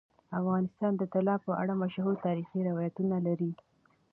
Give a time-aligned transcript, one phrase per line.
[0.39, 3.51] افغانستان د طلا په اړه مشهور تاریخی روایتونه لري.